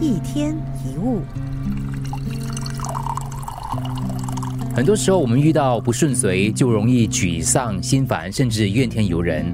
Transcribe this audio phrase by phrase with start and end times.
[0.00, 1.22] 一天一物，
[4.74, 9.44] 很多时候我们遇到不顺遂，就容易沮丧、心烦，甚至怨天尤人。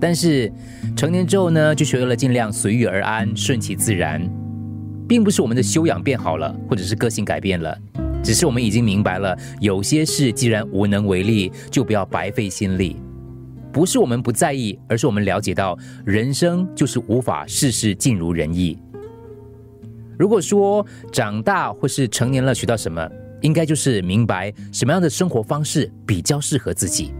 [0.00, 0.52] 但是
[0.96, 4.20] 成年之后呢，就学会了尽量随遇而安，顺其自然，
[5.08, 7.78] 并不是我们的修养变好了，或者是个性改变了，
[8.20, 12.96] 只是我们已经明白了，有些事既然无能为力，就不要白费心力。
[13.72, 18.76] 不是我们不在意，而是我们了解到，人生就是无法事事尽如人意。
[20.18, 23.08] 如果说长大或是成年了学到什么，
[23.40, 27.12] 应该就是明白什么样的生活方式比较适合自己。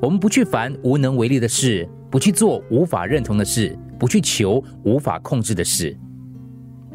[0.00, 5.96] 我们不去烦无能为力的事，不去做无法认同的事，不去求无法控制的事。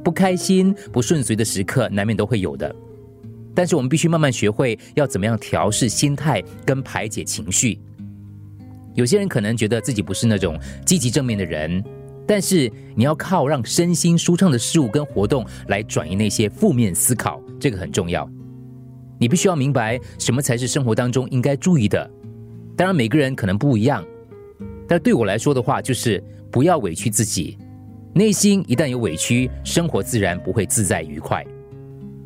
[0.04, 2.76] 不开心、不顺遂的时刻难免都会有的，
[3.54, 7.80] 但是我们必须慢慢学会要怎么样调试心态跟排解情绪。
[8.96, 11.84] 有些人可能觉得自己不是那种积极正面的人，
[12.28, 18.30] 但是你要靠让身心舒畅的事物跟活动来转移那些负面思考，这个很重要。
[19.20, 22.10] 你必须要明白什么才是生活当中应该注意的。
[22.76, 24.04] 当然，每个人可能不一样，
[24.88, 27.58] 但对我来说的话，就是不要委屈自己。
[28.14, 31.46] 内心一旦有委屈，生活自然不会自在愉快。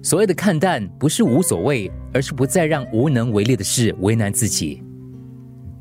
[0.02, 4.82] 所谓的看淡，不是无所谓，而是不再让无能为力的事为难自己。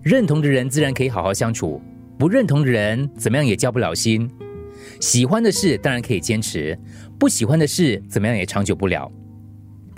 [0.02, 1.80] 认同的人自然可以好好相处，
[2.18, 4.28] 不认同的人怎么样也交不了心。
[5.00, 6.76] 喜欢的事当然可以坚持，
[7.18, 9.10] 不喜欢的事怎么样也长久不了。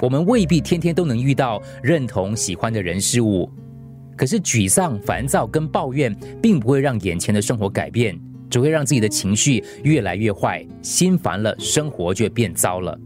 [0.00, 3.50] 我们未必天天都能遇到认同、喜欢的人事物，
[4.16, 8.18] 可是沮丧、烦躁跟抱怨，并不会让眼前的生活改变，
[8.50, 10.66] 只会让自己的情绪越来越坏。
[10.82, 12.98] 心烦了，生活就变糟了。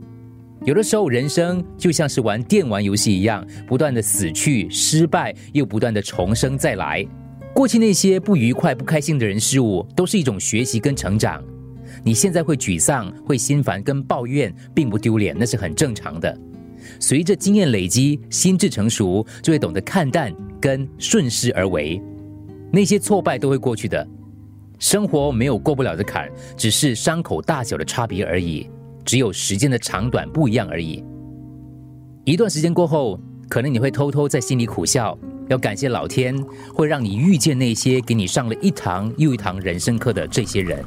[0.65, 7.07] 有的时候，人生就像是玩电玩游戏一样，不断的死去、失败，又不断的重生再来。
[7.55, 11.41] 过去那些不愉快、不开心的人事物，都是一种学习跟成长。
[12.03, 16.37] 你现在会沮丧、会心烦跟抱怨，并不丢脸，那是很正常的。
[16.99, 22.03] 随着经验累积，心智成熟，就会懂得看淡跟顺势而为。
[22.73, 24.05] 那些挫败都会过去的，
[24.81, 28.69] 生活没有过不了的坎，只是伤口大小的差别而已。
[29.05, 31.05] 只有时间的长短不一样而已。
[32.25, 35.17] 一段时间过后，可能你会偷偷在心里苦笑，
[35.49, 36.37] 要感谢老天
[36.75, 40.85] 会让你遇见那些给你上了一堂又一堂人生课的这些人。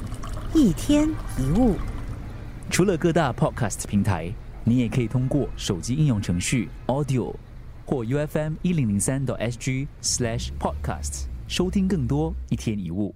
[0.54, 1.08] 一天
[1.38, 1.76] 一物，
[2.70, 7.34] 除了各大 podcast 平台，你也可以通过手机应用程序 Audio
[7.86, 13.14] 或 UFM 一零零三 SG slash podcast 收听更多一天一物。